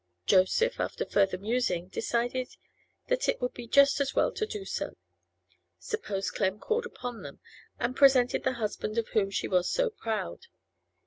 Joseph, 0.25 0.79
after 0.79 1.05
further 1.05 1.37
musing, 1.37 1.87
decided 1.89 2.55
that 3.07 3.29
it 3.29 3.39
would 3.39 3.53
be 3.53 3.67
just 3.67 4.01
as 4.01 4.15
well 4.15 4.31
to 4.31 4.47
do 4.47 4.65
so; 4.65 4.95
suppose 5.77 6.31
Clem 6.31 6.57
called 6.57 6.87
upon 6.87 7.21
them 7.21 7.39
and 7.79 7.95
presented 7.95 8.43
the 8.43 8.53
husband 8.53 8.97
of 8.97 9.09
whom 9.09 9.29
she 9.29 9.47
was 9.47 9.69
so 9.69 9.91
proud? 9.91 10.47